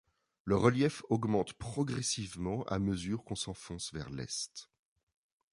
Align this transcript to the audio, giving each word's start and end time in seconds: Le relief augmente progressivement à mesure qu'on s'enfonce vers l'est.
Le 0.45 0.55
relief 0.55 1.03
augmente 1.11 1.53
progressivement 1.53 2.63
à 2.63 2.79
mesure 2.79 3.23
qu'on 3.23 3.35
s'enfonce 3.35 3.93
vers 3.93 4.09
l'est. 4.09 4.67